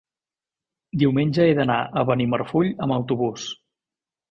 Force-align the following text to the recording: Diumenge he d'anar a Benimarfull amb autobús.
Diumenge 1.03 1.45
he 1.51 1.51
d'anar 1.59 1.77
a 1.85 2.05
Benimarfull 2.11 2.73
amb 2.87 2.99
autobús. 2.99 3.49